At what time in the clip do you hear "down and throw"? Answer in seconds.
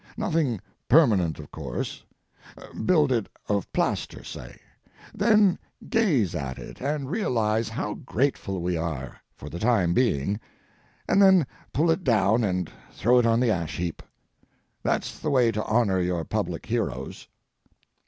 12.03-13.19